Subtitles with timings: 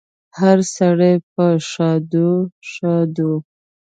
[0.37, 2.31] هره سړی په ښادو،
[2.71, 3.31] ښادو